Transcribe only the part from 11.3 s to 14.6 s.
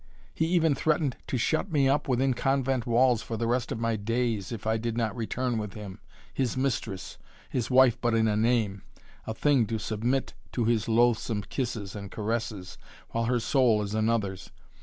kisses and caresses, while her soul is another's.